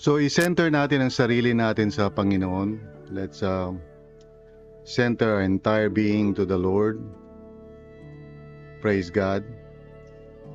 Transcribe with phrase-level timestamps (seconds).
[0.00, 2.80] So, i-center natin ang sarili natin sa Panginoon.
[3.12, 3.76] Let's uh,
[4.80, 7.04] center our entire being to the Lord.
[8.80, 9.44] Praise God.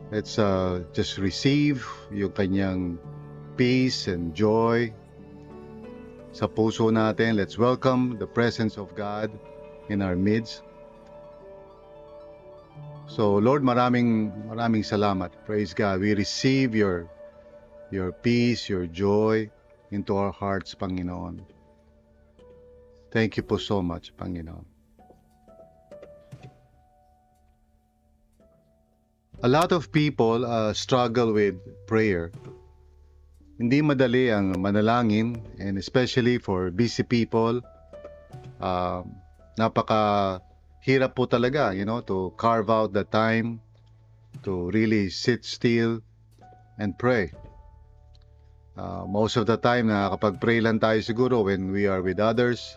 [0.10, 2.98] Let's uh, just receive yung kanyang
[3.54, 4.90] peace and joy
[6.34, 7.38] sa puso natin.
[7.38, 9.30] Let's welcome the presence of God
[9.94, 10.66] in our midst.
[13.06, 15.38] So Lord, maraming maraming salamat.
[15.46, 16.02] Praise God.
[16.02, 17.06] We receive your
[17.96, 19.48] your peace, your joy
[19.96, 21.40] into our hearts, Panginoon.
[23.16, 24.68] Thank you po so much, Panginoon.
[29.44, 31.56] A lot of people uh, struggle with
[31.88, 32.36] prayer.
[33.56, 37.64] Hindi madali ang manalangin and especially for busy people,
[38.60, 39.00] uh,
[39.56, 40.44] napaka
[40.84, 43.64] hirap po talaga, you know, to carve out the time
[44.44, 46.04] to really sit still
[46.76, 47.32] and pray.
[48.76, 52.76] Uh, most of the time, nakakapag-pray lang tayo siguro when we are with others.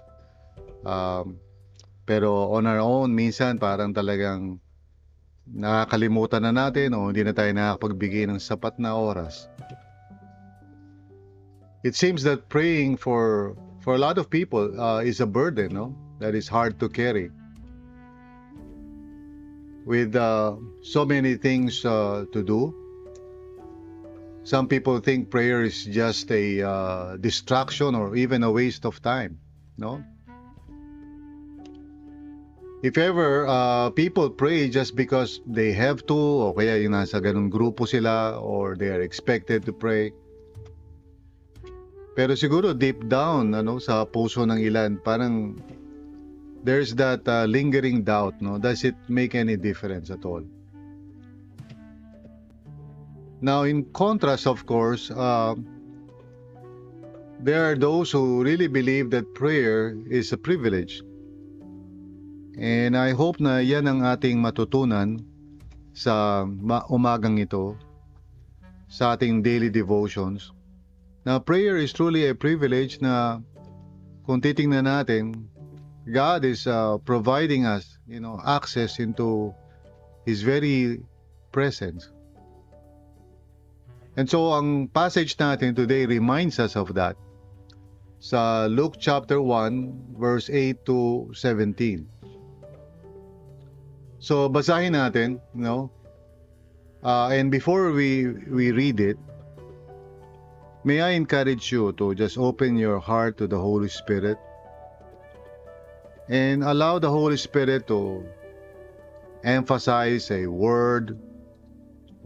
[0.86, 1.42] Um,
[2.06, 4.62] pero on our own, minsan parang talagang
[5.44, 9.50] nakakalimutan na natin o hindi na tayo nakakapagbigay ng sapat na oras.
[11.82, 15.94] It seems that praying for for a lot of people uh, is a burden, no?
[16.18, 17.30] That is hard to carry.
[19.88, 22.74] With uh, so many things uh, to do,
[24.48, 29.36] Some people think prayer is just a uh, distraction or even a waste of time.
[29.76, 30.00] No?
[32.80, 37.52] If ever uh, people pray just because they have to o kaya yung nasa ganung
[37.52, 40.16] grupo sila or they are expected to pray.
[42.16, 45.60] Pero siguro deep down ano sa puso ng ilan parang
[46.64, 50.40] there's that uh, lingering doubt no does it make any difference at all?
[53.40, 55.54] Now, in contrast, of course, uh,
[57.38, 61.02] there are those who really believe that prayer is a privilege.
[62.58, 65.22] And I hope na yan ang ating matutunan
[65.94, 66.42] sa
[66.90, 67.78] umagang ito,
[68.90, 70.50] sa ating daily devotions.
[71.22, 73.38] Na prayer is truly a privilege na
[74.26, 75.46] kung titingnan natin,
[76.10, 79.54] God is uh, providing us, you know, access into
[80.26, 80.98] His very
[81.54, 82.10] presence.
[84.18, 87.14] And so ang passage natin today reminds us of that.
[88.18, 92.02] Sa Luke chapter 1 verse 8 to 17.
[94.18, 95.94] So basahin natin, no?
[96.98, 99.14] Uh, and before we we read it,
[100.82, 104.34] may I encourage you to just open your heart to the Holy Spirit
[106.26, 108.26] and allow the Holy Spirit to
[109.46, 111.14] emphasize a word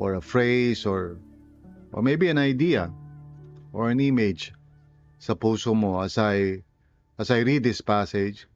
[0.01, 1.21] or a phrase or
[1.93, 2.91] or maybe an idea
[3.73, 4.53] or an image
[5.19, 6.65] sa puso mo as I
[7.21, 8.49] as I read this passage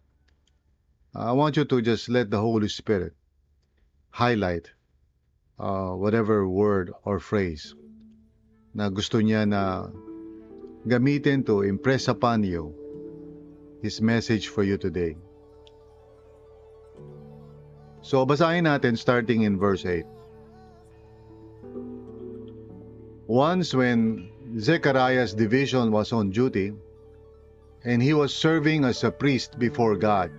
[1.14, 3.14] I want you to just let the Holy Spirit
[4.10, 4.72] highlight
[5.60, 7.76] uh, whatever word or phrase
[8.76, 9.88] na gusto niya na
[10.84, 12.72] gamitin to impress upon you
[13.82, 15.16] His message for you today.
[18.00, 20.15] So basahin natin starting in verse 8.
[23.26, 26.72] Once, when Zechariah's division was on duty,
[27.84, 30.30] and he was serving as a priest before God,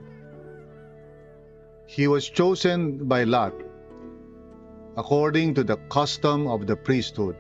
[1.86, 3.54] he was chosen by Lot,
[4.96, 7.36] according to the custom of the priesthood,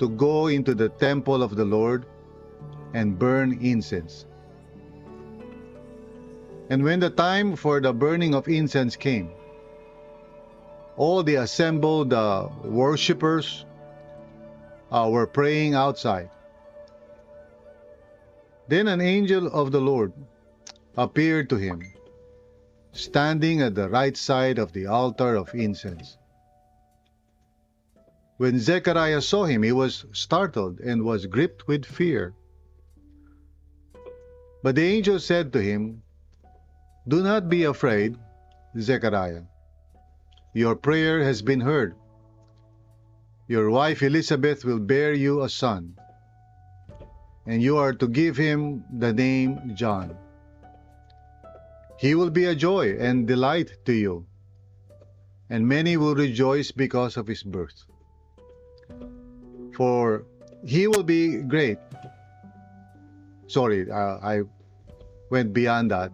[0.00, 2.04] to go into the temple of the Lord
[2.92, 4.26] and burn incense.
[6.70, 9.30] And when the time for the burning of incense came,
[10.96, 13.64] all the assembled uh, worshippers
[14.90, 16.30] uh, were praying outside.
[18.68, 20.12] Then an angel of the Lord
[20.96, 21.82] appeared to him,
[22.92, 26.16] standing at the right side of the altar of incense.
[28.36, 32.32] When Zechariah saw him, he was startled and was gripped with fear.
[34.62, 36.02] But the angel said to him,
[37.06, 38.16] Do not be afraid,
[38.78, 39.42] Zechariah.
[40.54, 41.94] your prayer has been heard.
[43.50, 45.98] Your wife Elizabeth will bear you a son,
[47.46, 50.14] and you are to give him the name John.
[51.98, 54.24] He will be a joy and delight to you,
[55.50, 57.74] and many will rejoice because of his birth.
[59.74, 60.22] For
[60.64, 61.78] he will be great.
[63.48, 64.42] Sorry, uh, I
[65.28, 66.12] went beyond that.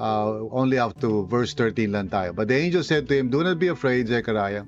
[0.00, 2.34] Uh, only up to verse 13 lang tayo.
[2.34, 4.64] But the angel said to him, Do not be afraid, Zechariah.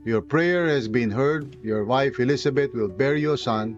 [0.00, 1.60] Your prayer has been heard.
[1.60, 3.76] Your wife Elizabeth will bear you a son,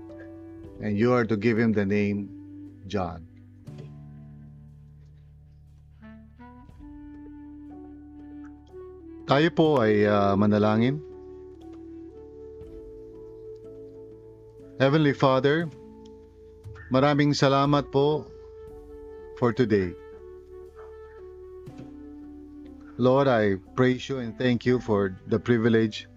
[0.78, 2.30] and you are to give him the name
[2.86, 3.26] John.
[9.26, 11.02] Tayo po ay uh, manalangin.
[14.78, 15.66] Heavenly Father,
[16.94, 18.30] maraming salamat po
[19.42, 19.90] for today.
[22.98, 26.11] Lord, I praise you and thank you for the privilege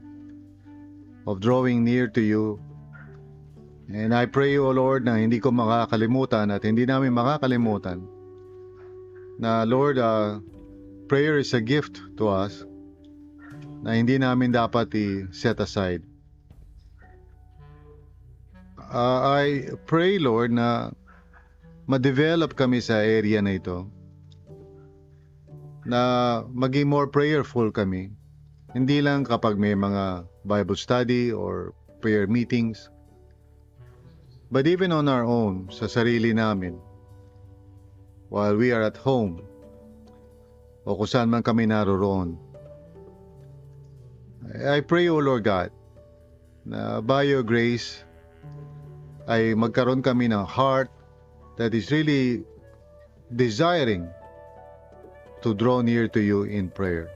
[1.26, 2.62] of drawing near to you.
[3.90, 8.02] And I pray, O Lord, na hindi ko makakalimutan at hindi namin makakalimutan
[9.38, 10.40] na, Lord, uh,
[11.12, 12.64] prayer is a gift to us
[13.86, 16.02] na hindi namin dapat i-set aside.
[18.80, 19.46] Uh, I
[19.86, 20.94] pray, Lord, na
[21.86, 23.86] ma-develop kami sa area na ito.
[25.86, 28.10] Na maging more prayerful kami.
[28.74, 32.90] Hindi lang kapag may mga Bible study or prayer meetings.
[34.54, 36.78] But even on our own, sa sarili namin,
[38.30, 39.42] while we are at home,
[40.86, 42.38] o kung saan man kami naroroon,
[44.54, 45.74] I pray, O Lord God,
[46.62, 48.06] na by your grace,
[49.26, 50.94] ay magkaroon kami ng heart
[51.58, 52.46] that is really
[53.34, 54.06] desiring
[55.42, 57.15] to draw near to you in prayer.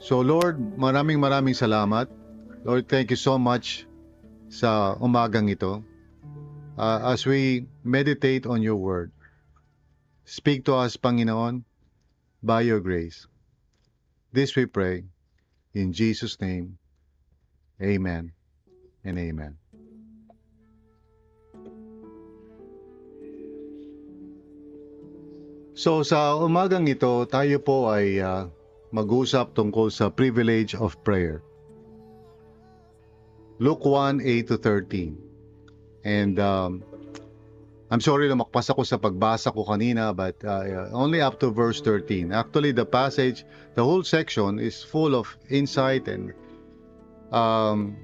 [0.00, 2.08] So Lord, maraming maraming salamat.
[2.64, 3.84] Lord, thank you so much
[4.48, 5.84] sa umagang ito.
[6.80, 9.12] Uh, as we meditate on your word,
[10.24, 11.68] speak to us, Panginoon,
[12.40, 13.28] by your grace.
[14.32, 15.04] This we pray.
[15.76, 16.80] In Jesus' name,
[17.76, 18.32] amen
[19.04, 19.60] and amen.
[25.76, 28.48] So sa umagang ito, tayo po ay uh,
[28.90, 31.42] mag-usap tungkol sa privilege of prayer.
[33.60, 35.18] Luke 1, 8 to 13.
[36.04, 36.82] And um,
[37.90, 41.82] I'm sorry na makpas ako sa pagbasa ko kanina but uh, only up to verse
[41.82, 42.32] 13.
[42.32, 43.44] Actually, the passage,
[43.74, 46.32] the whole section is full of insight and
[47.34, 47.98] um,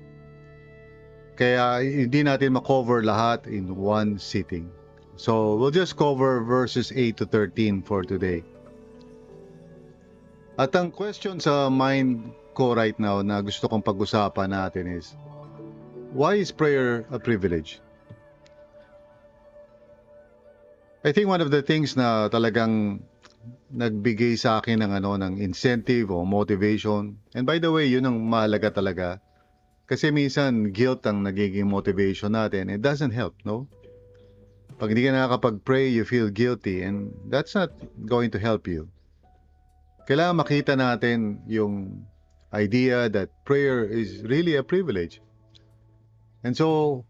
[1.38, 4.68] kaya hindi natin makover lahat in one sitting.
[5.16, 8.44] So we'll just cover verses 8 to 13 for today.
[10.56, 15.12] At ang question sa mind ko right now na gusto kong pag-usapan natin is,
[16.16, 17.76] why is prayer a privilege?
[21.04, 23.04] I think one of the things na talagang
[23.68, 27.20] nagbigay sa akin ng ano ng incentive o motivation.
[27.36, 29.20] And by the way, yun ang mahalaga talaga.
[29.84, 32.72] Kasi minsan guilt ang nagiging motivation natin.
[32.72, 33.68] It doesn't help, no?
[34.80, 37.70] Pag hindi ka nakakapag-pray, you feel guilty and that's not
[38.08, 38.88] going to help you.
[40.06, 42.06] Kailangan makita natin yung
[42.54, 45.18] idea that prayer is really a privilege.
[46.46, 47.02] And so,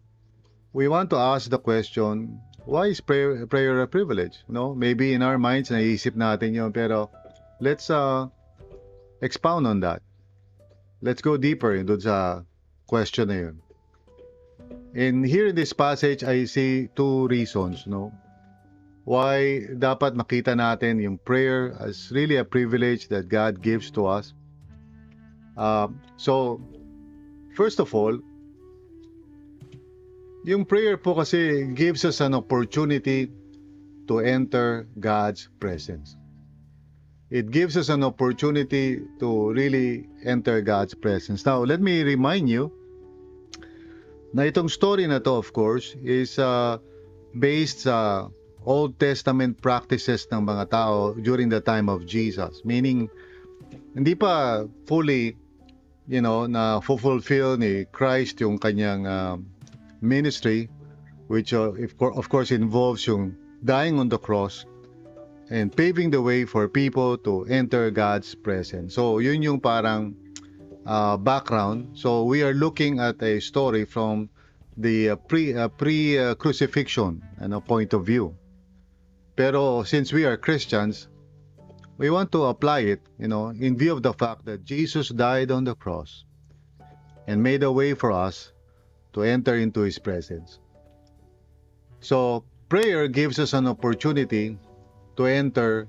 [0.73, 4.41] we want to ask the question, why is prayer, prayer a privilege?
[4.49, 4.75] No?
[4.75, 7.13] Maybe in our minds, naisip natin yun, pero
[7.61, 8.29] let's uh,
[9.21, 10.01] expound on that.
[11.05, 12.43] Let's go deeper doon sa
[12.89, 13.57] question na yun.
[14.97, 18.09] And here in this passage, I see two reasons, no?
[19.07, 24.35] Why dapat makita natin yung prayer as really a privilege that God gives to us.
[25.55, 26.59] Uh, so,
[27.55, 28.19] first of all,
[30.43, 33.31] yung prayer po kasi gives us an opportunity
[34.11, 36.19] to enter God's presence.
[37.31, 41.47] It gives us an opportunity to really enter God's presence.
[41.47, 42.75] Now, let me remind you
[44.35, 46.83] na itong story na to of course is uh,
[47.39, 48.27] based sa
[48.67, 52.67] Old Testament practices ng mga tao during the time of Jesus.
[52.67, 53.07] Meaning,
[53.95, 55.39] hindi pa fully,
[56.11, 59.39] you know, na fulfill ni Christ yung kanyang uh,
[60.03, 60.67] ministry,
[61.31, 61.71] which uh,
[62.03, 64.67] of course involves yung dying on the cross
[65.51, 68.95] and paving the way for people to enter God's presence.
[68.95, 70.19] So, yun yung parang
[70.83, 71.95] uh, background.
[71.95, 74.29] So, we are looking at a story from
[74.77, 78.35] the uh, pre uh, pre uh, crucifixion ano point of view.
[79.37, 81.09] Pero since we are Christians,
[81.99, 85.51] we want to apply it, you know, in view of the fact that Jesus died
[85.51, 86.25] on the cross
[87.27, 88.53] and made a way for us
[89.13, 90.59] to enter into His presence.
[92.01, 94.59] So, prayer gives us an opportunity
[95.17, 95.89] to enter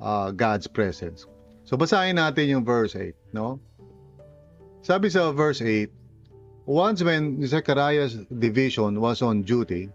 [0.00, 1.26] uh, God's presence.
[1.64, 3.58] So, basahin natin yung verse 8, no?
[4.82, 5.90] Sabi sa verse 8,
[6.66, 9.90] Once when Zechariah's division was on duty,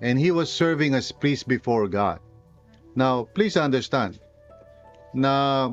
[0.00, 2.20] and he was serving as priest before God.
[2.94, 4.18] Now, please understand
[5.14, 5.70] na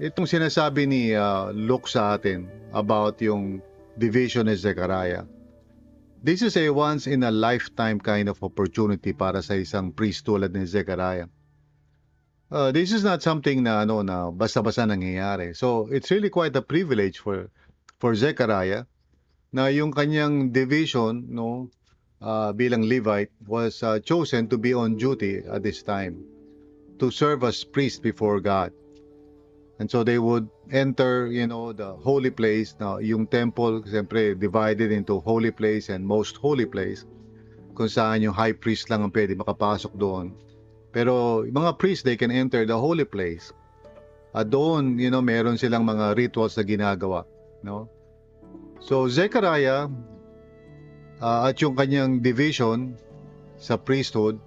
[0.00, 3.60] itong sinasabi ni uh, Luke sa atin about yung
[3.96, 5.24] division ni Zechariah.
[6.20, 10.52] This is a once in a lifetime kind of opportunity para sa isang priest tulad
[10.52, 11.28] ni Zechariah.
[12.50, 15.54] Uh, this is not something na ano na basta-basta nangyayari.
[15.56, 17.48] So it's really quite a privilege for
[18.02, 18.84] for Zechariah
[19.54, 21.70] na yung kanyang division no
[22.20, 26.20] uh, bilang Levite was uh, chosen to be on duty at this time
[27.00, 28.72] to serve as priest before God.
[29.80, 32.76] And so they would enter, you know, the holy place.
[32.76, 37.08] Now, yung temple, siyempre, divided into holy place and most holy place.
[37.72, 40.36] Kung saan yung high priest lang ang pwede makapasok doon.
[40.92, 43.56] Pero yung mga priest, they can enter the holy place.
[44.36, 47.24] At doon, you know, meron silang mga rituals na ginagawa.
[47.64, 47.88] No?
[48.84, 49.88] So, Zechariah,
[51.20, 52.96] uh, at yung kanyang division
[53.56, 54.40] sa priesthood,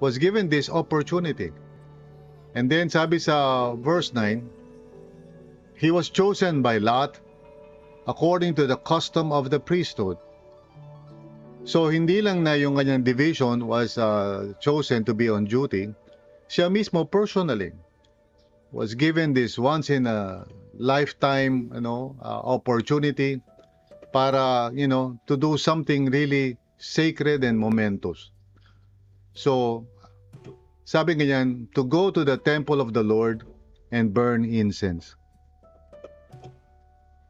[0.00, 1.52] was given this opportunity
[2.54, 4.42] And then sabi sa verse 9,
[5.78, 7.18] He was chosen by Lot
[8.06, 10.18] according to the custom of the priesthood.
[11.64, 15.94] So hindi lang na yung kanyang division was uh, chosen to be on duty,
[16.50, 17.70] siya mismo personally
[18.72, 23.42] was given this once in a lifetime, you know, uh, opportunity
[24.12, 28.30] para, you know, to do something really sacred and momentous.
[29.34, 29.86] So,
[30.84, 33.46] sabi ganyan, to go to the temple of the Lord
[33.92, 35.14] and burn incense.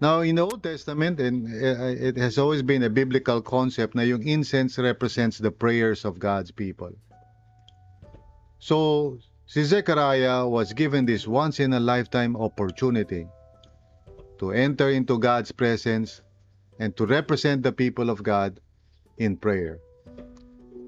[0.00, 4.00] Now, in the Old Testament, and uh, it has always been a biblical concept na
[4.00, 6.88] yung incense represents the prayers of God's people.
[8.60, 13.28] So, si Zechariah was given this once-in-a-lifetime opportunity
[14.40, 16.24] to enter into God's presence
[16.80, 18.58] and to represent the people of God
[19.20, 19.78] in prayer.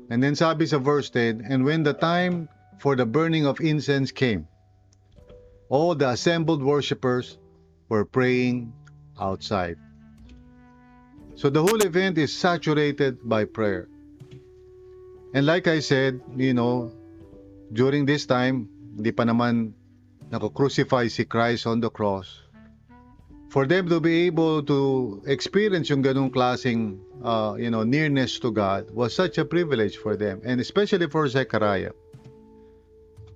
[0.09, 2.49] And then sabi sa verse 10, And when the time
[2.83, 4.51] for the burning of incense came.
[5.71, 7.39] All the assembled worshippers
[7.89, 8.75] were praying
[9.15, 9.79] outside.
[11.39, 13.87] So the whole event is saturated by prayer.
[15.33, 16.91] And like I said, you know,
[17.73, 18.67] during this time,
[18.99, 19.79] hindi pa naman
[20.35, 22.42] nako-crucify si Christ on the cross.
[23.53, 28.49] For them to be able to experience yung ganung klaseng, uh, you know, nearness to
[28.49, 30.41] God was such a privilege for them.
[30.41, 31.93] And especially for Zechariah.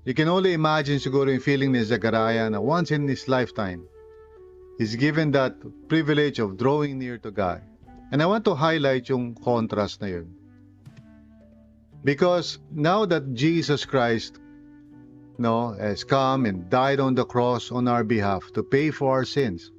[0.08, 3.84] You can only imagine siguro yung feeling ni Zechariah na once in his lifetime,
[4.80, 5.60] he's given that
[5.92, 7.60] privilege of drawing near to God.
[8.08, 10.32] And I want to highlight yung contrast na yun.
[12.08, 14.40] Because now that Jesus Christ
[15.36, 19.28] no, has come and died on the cross on our behalf to pay for our
[19.28, 19.75] sins.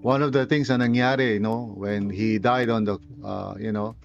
[0.00, 3.96] One of the things na nangyari, know, when he died on the, uh, you know,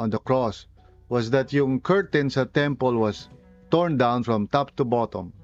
[0.00, 0.64] on the cross,
[1.12, 3.28] was that yung curtain sa temple was
[3.70, 5.36] torn down from top to bottom,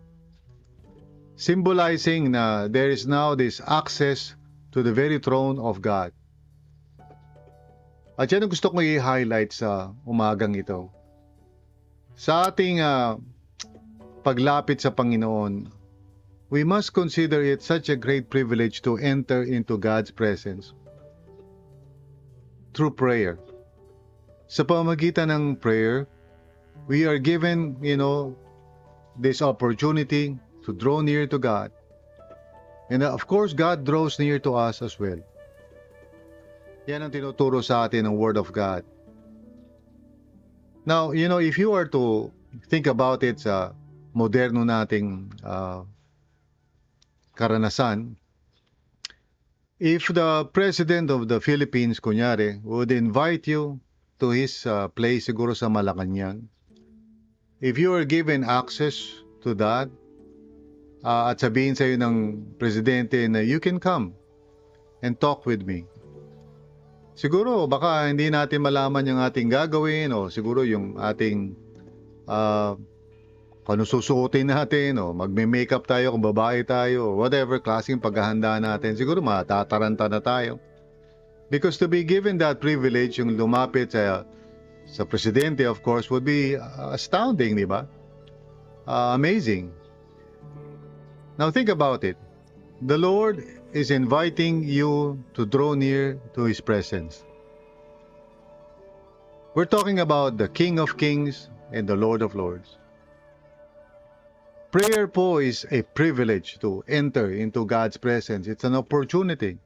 [1.36, 4.34] symbolizing na there is now this access
[4.72, 6.16] to the very throne of God.
[8.16, 10.88] At yan ang gusto kong i-highlight sa umagang ito.
[12.16, 13.20] Sa ating uh,
[14.24, 15.68] paglapit sa Panginoon,
[16.52, 20.76] we must consider it such a great privilege to enter into God's presence
[22.76, 23.40] through prayer.
[24.52, 26.04] Sa pamagitan ng prayer,
[26.92, 28.36] we are given, you know,
[29.16, 30.36] this opportunity
[30.68, 31.72] to draw near to God.
[32.92, 35.24] And uh, of course, God draws near to us as well.
[36.84, 38.84] Yan ang tinuturo sa atin ng Word of God.
[40.84, 42.28] Now, you know, if you are to
[42.68, 43.72] think about it sa
[44.12, 45.88] moderno nating uh,
[47.42, 48.14] karanasan,
[49.82, 53.82] if the President of the Philippines, kunyari, would invite you
[54.22, 56.46] to his uh, place siguro sa Malacanang,
[57.58, 59.90] if you are given access to that,
[61.02, 62.16] uh, at sabihin sa'yo ng
[62.62, 64.14] presidente na you can come
[65.02, 65.82] and talk with me.
[67.18, 71.58] Siguro baka hindi natin malaman yung ating gagawin o siguro yung ating
[72.30, 72.78] uh,
[73.62, 78.98] kung susuotin natin o magme-makeup tayo kung babae tayo whatever klaseng paghahanda natin.
[78.98, 80.58] Siguro matataranta na tayo.
[81.46, 84.26] Because to be given that privilege yung lumapit sa
[84.82, 87.86] sa presidente, of course, would be uh, astounding, di ba?
[88.82, 89.70] Uh, amazing.
[91.38, 92.18] Now think about it.
[92.82, 97.22] The Lord is inviting you to draw near to His presence.
[99.54, 102.81] We're talking about the King of Kings and the Lord of Lords.
[104.72, 108.48] Prayer po is a privilege to enter into God's presence.
[108.48, 109.60] It's an opportunity.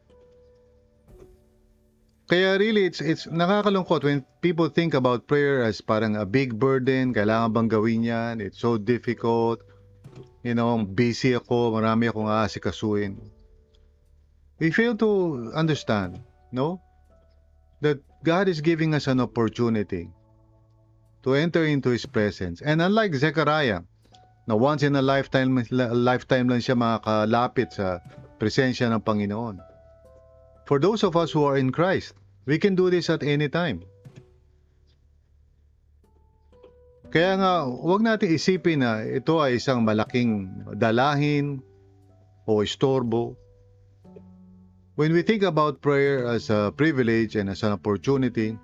[2.26, 7.14] Kaya really, it's, it's nakakalungkot when people think about prayer as parang a big burden,
[7.14, 9.62] kailangan bang gawin yan, it's so difficult,
[10.42, 13.14] you know, busy ako, marami akong aasikasuin.
[14.58, 16.18] We fail to understand,
[16.50, 16.82] no?
[17.78, 20.10] That God is giving us an opportunity
[21.22, 22.58] to enter into His presence.
[22.58, 23.86] And unlike Zechariah,
[24.46, 27.98] na once in a lifetime, lifetime lang siya makakalapit sa
[28.38, 29.58] presensya ng Panginoon.
[30.66, 32.14] For those of us who are in Christ,
[32.46, 33.82] we can do this at any time.
[37.10, 41.62] Kaya nga, huwag natin isipin na ito ay isang malaking dalahin
[42.50, 43.38] o istorbo.
[44.98, 48.58] When we think about prayer as a privilege and as an opportunity,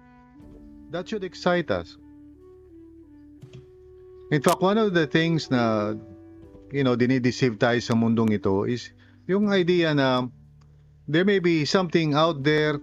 [0.90, 2.01] that should excite us.
[4.32, 5.92] In fact, one of the things na
[6.72, 8.96] you know, dinideceive tayo sa mundong ito is
[9.28, 10.24] yung idea na
[11.04, 12.80] there may be something out there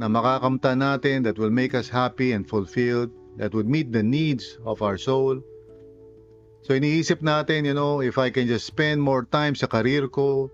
[0.00, 4.56] na makakamta natin that will make us happy and fulfilled, that would meet the needs
[4.64, 5.36] of our soul.
[6.64, 10.48] So iniisip natin, you know, if I can just spend more time sa career ko,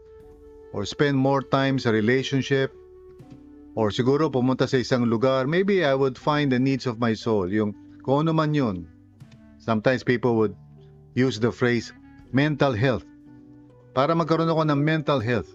[0.75, 2.75] or spend more time sa relationship,
[3.79, 7.47] or siguro pumunta sa isang lugar, maybe I would find the needs of my soul.
[7.47, 8.91] Yung kung ano man yun.
[9.71, 10.59] Sometimes people would
[11.15, 11.95] use the phrase
[12.35, 13.07] mental health.
[13.95, 15.47] Para magkaroon ako ng mental health.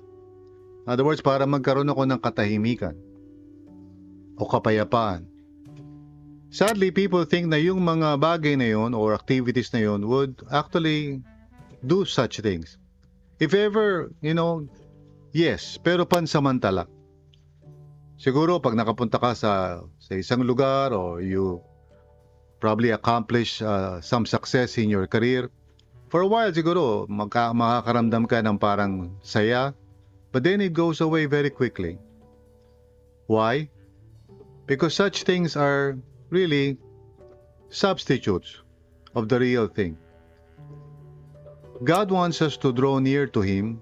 [0.88, 2.96] In other words, para magkaroon ako ng katahimikan
[4.40, 5.28] o kapayapaan.
[6.48, 11.20] Sadly, people think na yung mga bagay na yon or activities na yon would actually
[11.84, 12.80] do such things.
[13.44, 14.64] If ever, you know,
[15.36, 16.88] yes, pero pansamantala.
[18.16, 21.60] Siguro pag nakapunta ka sa, sa isang lugar or you
[22.66, 25.54] probably accomplish uh, some success in your career,
[26.10, 29.70] for a while siguro magka, makakaramdam ka ng parang saya,
[30.34, 32.02] but then it goes away very quickly.
[33.30, 33.70] Why?
[34.66, 35.94] Because such things are
[36.34, 36.82] really
[37.70, 38.66] substitutes
[39.14, 39.94] of the real thing.
[41.86, 43.78] God wants us to draw near to Him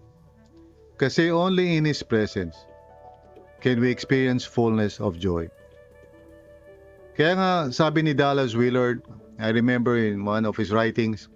[1.00, 2.68] kasi only in His presence
[3.64, 5.48] can we experience fullness of joy.
[7.14, 9.06] Kaya nga sabi ni Dallas Willard,
[9.38, 11.30] I remember in one of his writings,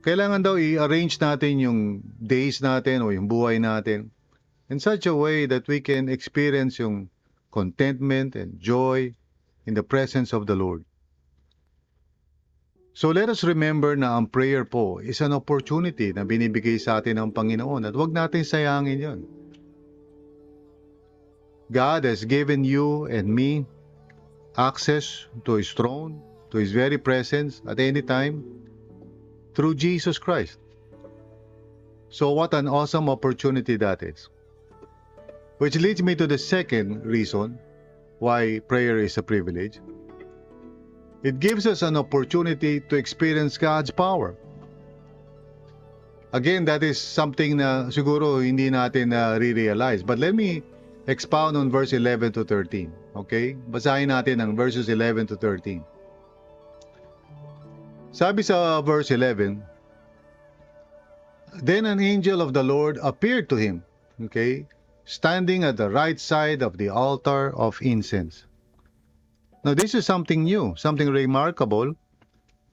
[0.00, 1.80] kailangan daw i-arrange natin yung
[2.16, 4.08] days natin o yung buhay natin
[4.72, 7.12] in such a way that we can experience yung
[7.52, 9.12] contentment and joy
[9.68, 10.88] in the presence of the Lord.
[12.96, 17.20] So let us remember na ang prayer po is an opportunity na binibigay sa atin
[17.20, 19.20] ng Panginoon at huwag natin sayangin yon.
[21.68, 23.68] God has given you and me
[24.56, 28.44] access to His throne, to His very presence at any time
[29.54, 30.58] through Jesus Christ.
[32.08, 34.28] So, what an awesome opportunity that is.
[35.58, 37.58] Which leads me to the second reason
[38.18, 39.80] why prayer is a privilege.
[41.22, 44.36] It gives us an opportunity to experience God's power.
[46.32, 50.02] Again, that is something na siguro hindi natin na re-realize.
[50.02, 50.62] But let me
[51.06, 53.03] expound on verse 11 to 13.
[53.14, 53.54] Okay?
[53.70, 55.82] Basahin natin ang verses 11 to 13.
[58.14, 59.58] Sabi sa verse 11,
[61.62, 63.82] Then an angel of the Lord appeared to him,
[64.26, 64.66] okay,
[65.04, 68.46] standing at the right side of the altar of incense.
[69.62, 71.94] Now this is something new, something remarkable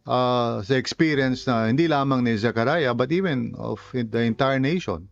[0.05, 5.07] uh, sa experience na hindi lamang ni Zechariah but even of the entire nation.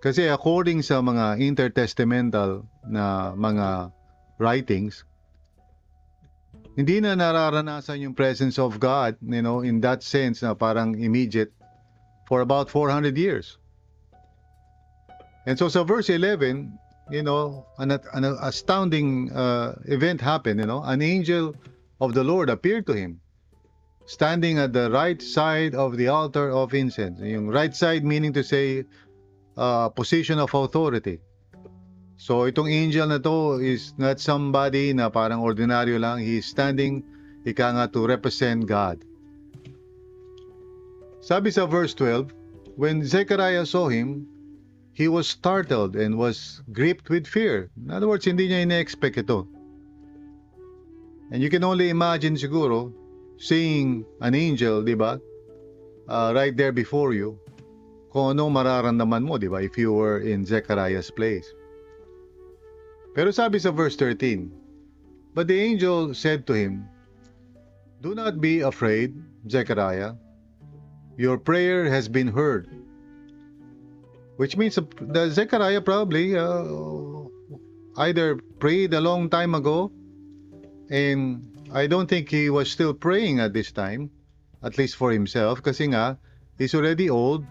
[0.00, 3.92] Kasi according sa mga intertestamental na mga
[4.40, 5.04] writings,
[6.72, 11.52] hindi na nararanasan yung presence of God, you know, in that sense na parang immediate
[12.24, 13.60] for about 400 years.
[15.44, 16.72] And so sa verse 11,
[17.10, 20.80] you know, an, an astounding uh, event happened, you know.
[20.80, 21.52] An angel
[22.00, 23.20] of the Lord appeared to him,
[24.06, 27.20] standing at the right side of the altar of incense.
[27.20, 28.84] Yung right side meaning to say
[29.56, 31.20] uh, position of authority.
[32.20, 36.20] So itong angel na to is not somebody na parang ordinaryo lang.
[36.20, 37.02] He is standing,
[37.48, 39.00] ika nga, to represent God.
[41.24, 42.32] Sabi sa verse 12,
[42.76, 44.28] When Zechariah saw him,
[44.92, 47.72] he was startled and was gripped with fear.
[47.76, 49.48] In other words, hindi niya ina-expect ito.
[51.32, 52.92] And you can only imagine siguro,
[53.40, 55.20] seeing an angel, di ba?
[56.10, 57.38] uh, right there before you
[58.10, 61.46] kung ano mararamdaman mo, di ba, if you were in Zechariah's place.
[63.14, 64.50] Pero sabi sa verse 13,
[65.34, 66.86] But the angel said to him,
[68.02, 69.14] Do not be afraid,
[69.46, 70.18] Zechariah.
[71.14, 72.66] Your prayer has been heard.
[74.40, 76.64] Which means the Zechariah probably uh,
[77.98, 79.92] either prayed a long time ago,
[80.88, 84.10] and I don't think he was still praying at this time,
[84.62, 86.18] at least for himself, kasi nga,
[86.58, 87.44] he's already old,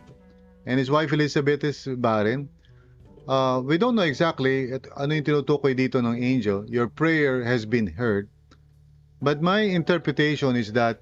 [0.69, 2.47] and his wife Elizabeth is barren.
[3.25, 6.62] Uh, we don't know exactly at ano yung tinutukoy dito ng angel.
[6.69, 8.29] Your prayer has been heard.
[9.17, 11.01] But my interpretation is that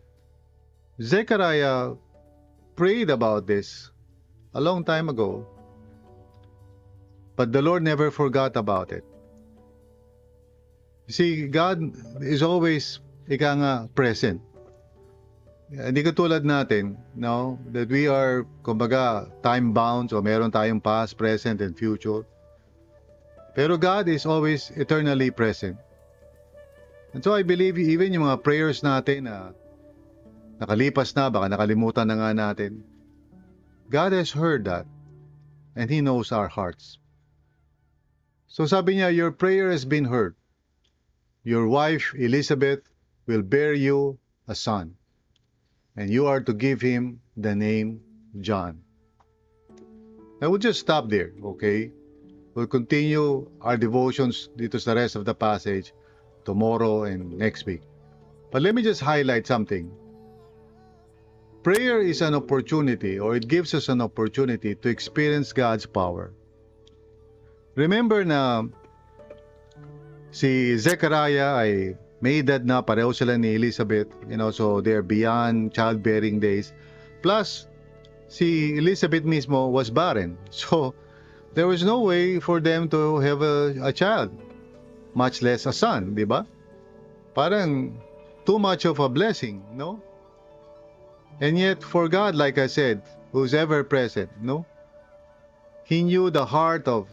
[1.03, 1.99] Zechariah
[2.79, 3.91] prayed about this
[4.55, 5.43] a long time ago.
[7.35, 9.03] But the Lord never forgot about it.
[11.11, 11.83] You see, God
[12.23, 14.39] is always, ika nga, present.
[15.67, 21.75] Hindi katulad natin, no, that we are, kumbaga, time-bound, so meron tayong past, present, and
[21.75, 22.23] future.
[23.51, 25.75] Pero God is always eternally present.
[27.11, 29.51] And so I believe even yung mga prayers natin na
[30.55, 32.87] nakalipas na, baka nakalimutan na nga natin,
[33.91, 34.87] God has heard that
[35.75, 36.95] and He knows our hearts.
[38.47, 40.39] So sabi niya, your prayer has been heard.
[41.43, 42.87] Your wife, Elizabeth,
[43.27, 44.15] will bear you
[44.47, 44.95] a son
[45.97, 47.99] and you are to give him the name
[48.39, 48.79] John.
[50.39, 51.91] Now we'll just stop there, okay?
[52.53, 55.93] We'll continue our devotions dito sa rest of the passage
[56.45, 57.81] tomorrow and next week.
[58.53, 59.89] But let me just highlight something.
[61.65, 66.31] Prayer is an opportunity or it gives us an opportunity to experience God's power.
[67.75, 68.63] Remember na
[70.31, 75.73] si Zechariah ay may edad na pareho sila ni Elizabeth, you know, so they're beyond
[75.73, 76.73] childbearing days.
[77.21, 77.67] Plus,
[78.27, 80.37] si Elizabeth mismo was barren.
[80.51, 80.93] So,
[81.53, 84.29] there was no way for them to have a, a child,
[85.13, 86.45] much less a son, di ba?
[87.33, 87.97] Parang
[88.45, 90.01] too much of a blessing, no?
[91.41, 93.01] And yet, for God, like I said,
[93.31, 94.65] who's ever present, no?
[95.83, 97.09] He knew the heart of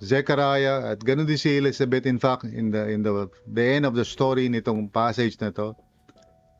[0.00, 3.94] Zechariah at ganun din si Elizabeth in fact in the in the the end of
[3.94, 5.76] the story nitong passage na to.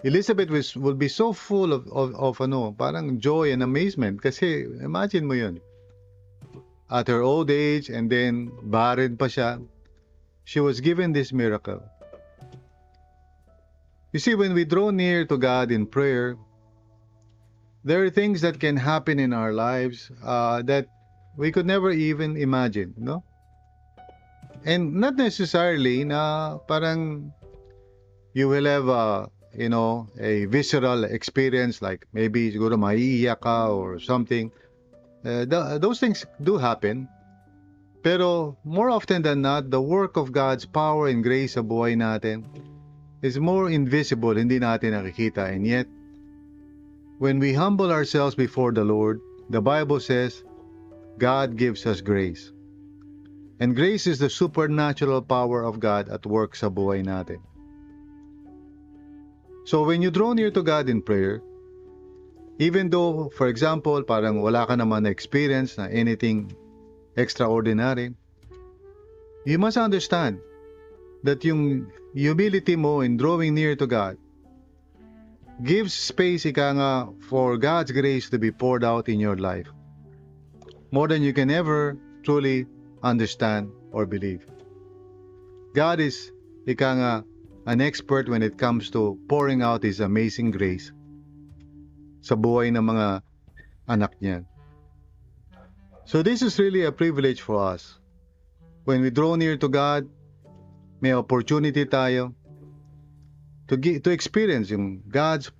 [0.04, 4.20] Elizabeth was, will be so full of, of, of ano, parang joy and amazement.
[4.20, 5.60] Kasi imagine mo yun.
[6.88, 9.60] At her old age and then barren pa siya.
[10.44, 11.84] She was given this miracle.
[14.12, 16.36] You see when we draw near to God in prayer
[17.84, 20.88] there are things that can happen in our lives uh, that
[21.36, 23.24] we could never even imagine no
[24.64, 27.32] And not necessarily na parang
[28.34, 33.98] you will have a, you know, a visceral experience like maybe siguro maiiyak ka or
[33.98, 34.52] something.
[35.24, 37.08] Uh, th- those things do happen.
[38.02, 42.48] Pero more often than not, the work of God's power and grace sa buhay natin
[43.20, 45.52] is more invisible, hindi natin nakikita.
[45.52, 45.84] And yet,
[47.20, 49.20] when we humble ourselves before the Lord,
[49.52, 50.40] the Bible says,
[51.20, 52.52] God gives us grace.
[53.60, 57.44] And grace is the supernatural power of God at work sa buhay natin.
[59.68, 61.44] So when you draw near to God in prayer,
[62.56, 66.48] even though, for example, parang wala ka naman na experience na anything
[67.20, 68.16] extraordinary,
[69.44, 70.40] you must understand
[71.22, 74.16] that yung humility mo in drawing near to God
[75.60, 76.92] gives space ika nga
[77.28, 79.68] for God's grace to be poured out in your life.
[80.88, 82.64] More than you can ever truly
[83.02, 84.44] understand, or believe.
[85.74, 86.30] God is,
[86.66, 87.12] ika nga,
[87.66, 90.92] an expert when it comes to pouring out His amazing grace
[92.20, 93.22] sa buhay ng mga
[93.88, 94.44] anak niya.
[96.04, 97.96] So this is really a privilege for us.
[98.84, 100.08] When we draw near to God,
[101.00, 102.34] may opportunity tayo
[103.68, 105.54] to get, to experience yung God's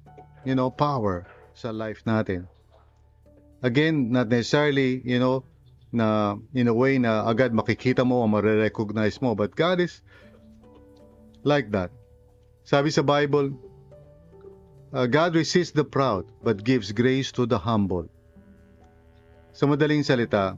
[0.45, 2.51] you know power sa life natin.
[3.63, 5.45] Again, not necessarily, you know,
[5.93, 9.35] na in a way na agad makikita mo o marirecognize mo.
[9.35, 10.03] But God is
[11.43, 11.91] like that.
[12.65, 13.51] Sabi sa Bible,
[14.93, 18.07] uh, God resists the proud but gives grace to the humble.
[19.53, 20.55] Sa madaling salita,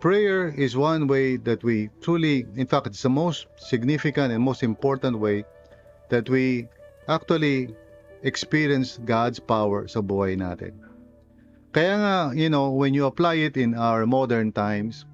[0.00, 4.62] prayer is one way that we truly, in fact, it's the most significant and most
[4.62, 5.44] important way
[6.10, 6.68] that we
[7.08, 7.72] actually
[8.22, 10.87] experience God's power sa buhay natin.
[11.78, 15.06] Kaya nga, you know, when you apply it in our modern times,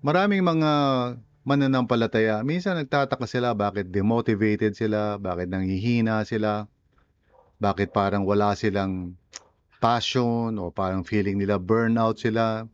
[0.00, 0.72] maraming mga
[1.44, 6.64] mananampalataya, minsan nagtataka sila bakit demotivated sila, bakit nanghihina sila,
[7.60, 9.20] bakit parang wala silang
[9.76, 12.64] passion o parang feeling nila burnout sila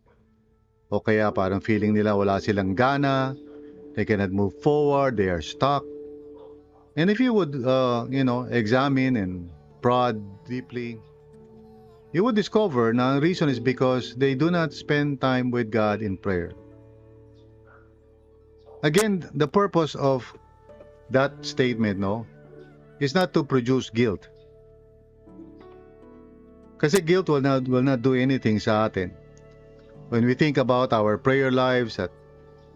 [0.86, 3.34] o kaya parang feeling nila wala silang gana,
[3.98, 5.82] they cannot move forward, they are stuck.
[6.94, 9.50] And if you would, uh, you know, examine and
[9.82, 11.02] prod deeply,
[12.12, 16.16] you would discover ang reason is because they do not spend time with God in
[16.16, 16.53] prayer.
[18.85, 20.27] Again, the purpose of
[21.11, 22.27] that statement, no,
[23.01, 24.29] is not to produce guilt.
[26.79, 29.14] Kasi guilt will not, will not do anything sa atin.
[30.11, 32.11] When we think about our prayer lives at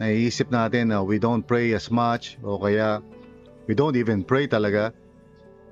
[0.00, 3.02] naiisip natin na we don't pray as much o kaya
[3.66, 4.94] we don't even pray talaga,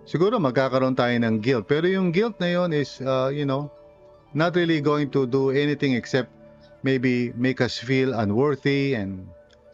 [0.05, 1.69] siguro magkakaroon tayo ng guilt.
[1.69, 3.73] Pero yung guilt na yon is, uh, you know,
[4.37, 6.31] not really going to do anything except
[6.85, 9.25] maybe make us feel unworthy and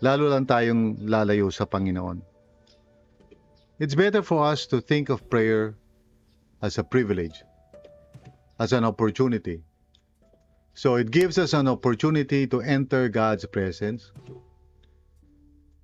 [0.01, 2.23] lalo lang tayong lalayo sa Panginoon.
[3.81, 5.75] It's better for us to think of prayer
[6.63, 7.43] as a privilege,
[8.61, 9.65] as an opportunity.
[10.77, 14.13] So it gives us an opportunity to enter God's presence.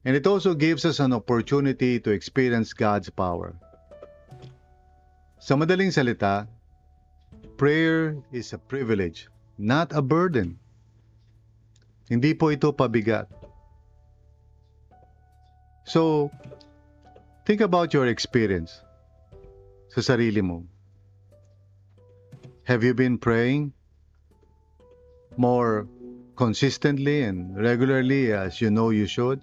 [0.05, 3.57] And it also gives us an opportunity to experience God's power.
[5.47, 6.51] Sa madaling salita,
[7.55, 10.59] prayer is a privilege, not a burden.
[12.11, 13.31] Hindi po ito pabigat.
[15.87, 16.35] So,
[17.47, 18.75] think about your experience
[19.95, 20.67] sa sarili mo.
[22.67, 23.71] Have you been praying
[25.39, 25.87] more
[26.35, 29.39] consistently and regularly as you know you should?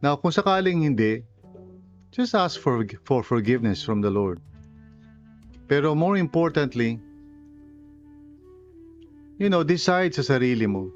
[0.00, 1.28] Now, kung sakaling hindi,
[2.16, 4.40] just ask for, for forgiveness from the Lord.
[5.68, 6.98] Pero more importantly,
[9.36, 10.88] you know, decide sa sarili mo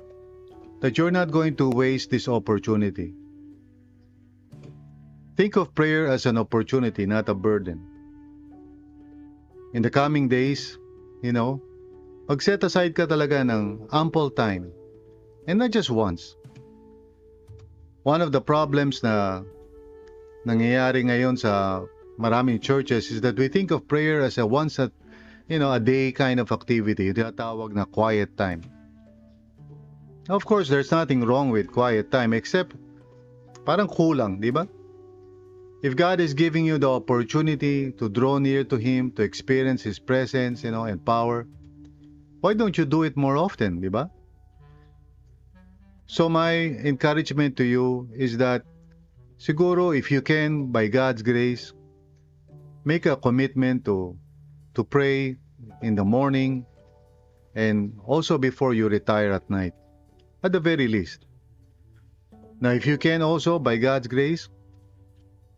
[0.80, 3.12] that you're not going to waste this opportunity.
[5.36, 7.84] Think of prayer as an opportunity, not a burden.
[9.76, 10.80] In the coming days,
[11.20, 11.60] you know,
[12.32, 14.72] mag-set aside ka talaga ng ample time.
[15.44, 16.36] And not just once.
[18.08, 19.44] One of the problems na
[20.44, 21.84] nangyayari ngayon sa
[22.16, 24.92] maraming churches is that we think of prayer as a once a,
[25.48, 28.60] you know, a day kind of activity, yung tinatawag na quiet time.
[30.28, 32.76] Of course, there's nothing wrong with quiet time except
[33.64, 34.68] parang kulang, di ba?
[35.82, 39.98] If God is giving you the opportunity to draw near to Him, to experience His
[39.98, 41.48] presence, you know, and power,
[42.44, 44.12] why don't you do it more often, di ba?
[46.06, 46.52] So my
[46.84, 48.66] encouragement to you is that
[49.40, 51.72] siguro if you can, by God's grace,
[52.84, 54.14] make a commitment to
[54.76, 55.40] to pray
[55.82, 56.68] in the morning
[57.56, 59.72] and also before you retire at night,
[60.44, 61.26] at the very least.
[62.60, 64.48] Now, if you can also, by God's grace,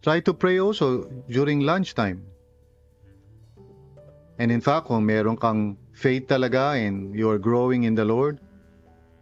[0.00, 2.22] try to pray also during lunchtime.
[4.38, 8.40] And in fact, kung meron kang faith talaga and you're growing in the Lord,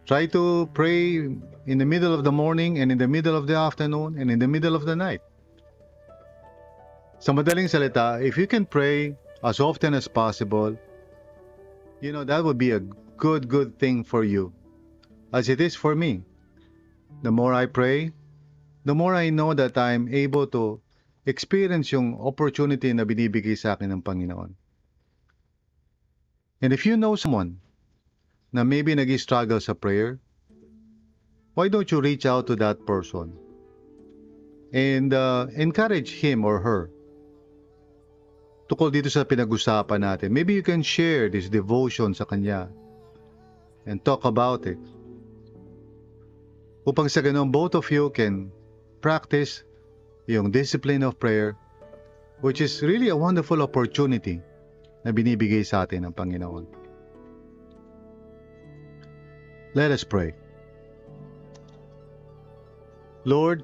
[0.05, 1.27] try to pray
[1.71, 4.43] in the middle of the morning and in the middle of the afternoon and in
[4.43, 5.23] the middle of the night.
[7.23, 10.75] Sa madaling salita, if you can pray as often as possible,
[12.03, 12.83] you know, that would be a
[13.15, 14.51] good, good thing for you,
[15.31, 16.27] as it is for me.
[17.23, 18.11] The more I pray,
[18.83, 20.83] the more I know that I'm able to
[21.23, 24.51] experience yung opportunity na binibigay sa akin ng Panginoon.
[26.59, 27.63] And if you know someone
[28.51, 30.19] na maybe nag-struggle sa prayer,
[31.53, 33.33] why don't you reach out to that person
[34.71, 36.89] and uh, encourage him or her
[38.71, 40.31] tukol dito sa pinag-usapan natin.
[40.31, 42.71] Maybe you can share this devotion sa kanya
[43.83, 44.79] and talk about it.
[46.87, 48.47] Upang sa ganun, both of you can
[49.03, 49.67] practice
[50.31, 51.59] yung discipline of prayer
[52.41, 54.41] which is really a wonderful opportunity
[55.05, 56.65] na binibigay sa atin ng Panginoon.
[59.75, 60.40] Let us pray.
[63.21, 63.61] Lord,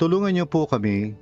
[0.00, 1.12] tulungan niyo po kami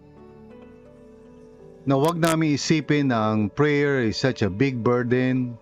[1.83, 5.59] na wag namin isipin na ang prayer is such a big burden,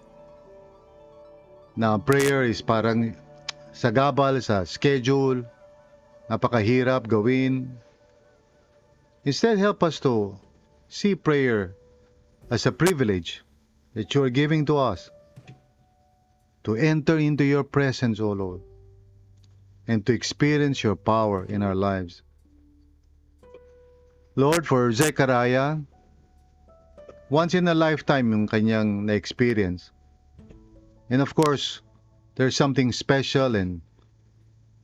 [1.78, 3.16] na prayer is parang
[3.72, 5.46] sagabal sa schedule,
[6.28, 7.70] napakahirap gawin.
[9.24, 10.36] Instead, help us to
[10.90, 11.72] see prayer
[12.52, 13.40] as a privilege
[13.94, 15.08] that you are giving to us
[16.68, 18.60] to enter into your presence, O Lord,
[19.88, 22.20] and to experience your power in our lives.
[24.36, 25.80] Lord, for Zechariah,
[27.32, 29.90] once in a lifetime yung kanyang na-experience.
[31.10, 31.80] And of course,
[32.36, 33.80] there's something special and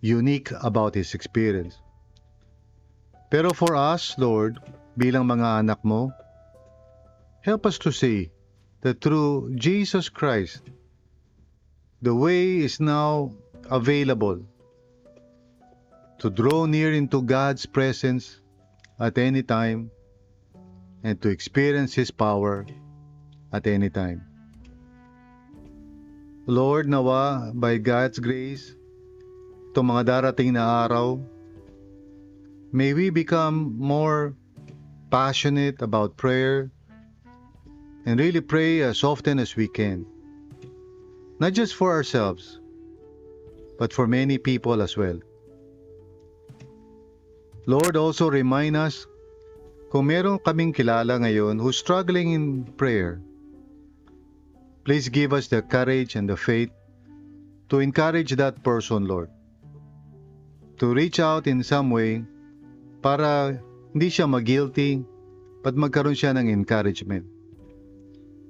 [0.01, 1.77] unique about his experience.
[3.29, 4.59] Pero for us, Lord,
[4.97, 6.13] bilang mga anak mo,
[7.45, 8.33] help us to see
[8.81, 10.65] that through Jesus Christ,
[12.01, 13.33] the way is now
[13.69, 14.45] available
[16.25, 18.41] to draw near into God's presence
[18.97, 19.93] at any time
[21.05, 22.65] and to experience His power
[23.53, 24.25] at any time.
[26.49, 28.73] Lord, nawa by God's grace,
[29.69, 31.21] itong mga darating na araw,
[32.73, 34.33] may we become more
[35.13, 36.73] passionate about prayer
[38.09, 40.09] and really pray as often as we can.
[41.37, 42.65] Not just for ourselves,
[43.77, 45.21] but for many people as well.
[47.65, 49.09] Lord, also remind us
[49.89, 53.25] kung meron kaming kilala ngayon who's struggling in prayer,
[54.85, 56.69] please give us the courage and the faith
[57.73, 59.33] to encourage that person, Lord.
[60.85, 62.21] To reach out in some way
[63.01, 63.57] para
[63.97, 65.01] hindi siya mag-guilty
[65.65, 67.25] but magkaroon siya ng encouragement.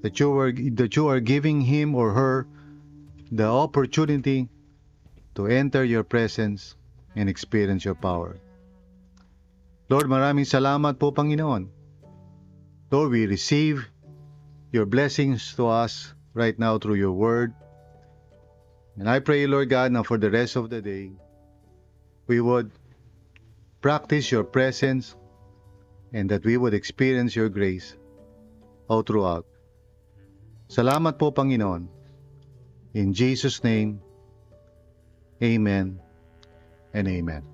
[0.02, 2.50] That you are, that you are giving him or her
[3.30, 4.50] the opportunity
[5.38, 6.74] to enter your presence
[7.14, 8.42] and experience your power.
[9.92, 11.68] Lord, maraming salamat po, Panginoon.
[12.88, 13.84] Lord, we receive
[14.72, 17.52] your blessings to us right now through your word.
[18.96, 21.12] And I pray, Lord God, now for the rest of the day,
[22.26, 22.72] we would
[23.84, 25.12] practice your presence
[26.14, 27.92] and that we would experience your grace
[28.88, 29.44] all throughout.
[30.72, 31.92] Salamat po, Panginoon.
[32.94, 34.00] In Jesus' name,
[35.42, 36.00] Amen
[36.94, 37.53] and Amen.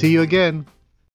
[0.00, 0.64] See you again.